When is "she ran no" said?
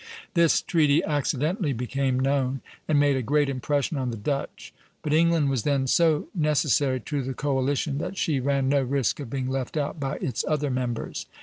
8.17-8.81